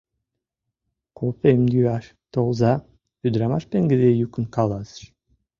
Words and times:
—Кофем 1.17 1.61
йӱаш 1.73 2.05
толза,— 2.33 2.73
ӱдырамаш 3.25 3.63
пеҥгыде 3.71 4.09
йӱкын 4.19 4.45
каласыш. 4.55 5.01